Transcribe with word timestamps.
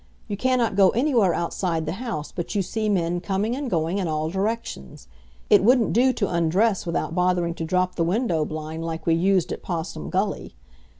You 0.27 0.35
cannot 0.35 0.75
go 0.75 0.89
anywhere 0.89 1.31
outside 1.31 1.85
the 1.85 1.91
house 2.01 2.31
but 2.35 2.55
you 2.55 2.63
see 2.63 2.89
men 2.89 3.19
coming 3.21 3.55
and 3.55 3.69
going 3.69 3.99
in 3.99 4.07
all 4.07 4.31
directions. 4.31 5.07
It 5.47 5.63
wouldn't 5.63 5.93
do 5.93 6.11
to 6.11 6.27
undress 6.27 6.87
without 6.87 7.13
bothering 7.13 7.53
to 7.53 7.63
drop 7.65 7.93
the 7.93 8.03
window 8.03 8.43
blind 8.43 8.83
like 8.83 9.05
we 9.05 9.13
used 9.13 9.51
at 9.51 9.61
Possum 9.61 10.09
Gully. 10.09 10.55